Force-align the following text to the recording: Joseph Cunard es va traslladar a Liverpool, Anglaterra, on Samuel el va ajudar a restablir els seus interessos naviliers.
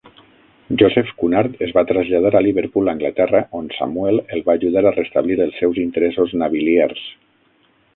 Joseph 0.81 1.11
Cunard 1.19 1.59
es 1.65 1.73
va 1.75 1.83
traslladar 1.91 2.31
a 2.39 2.41
Liverpool, 2.47 2.91
Anglaterra, 2.95 3.43
on 3.61 3.71
Samuel 3.79 4.21
el 4.39 4.45
va 4.51 4.59
ajudar 4.59 4.87
a 4.93 4.97
restablir 5.01 5.43
els 5.47 5.63
seus 5.65 5.83
interessos 5.89 6.39
naviliers. 6.45 7.11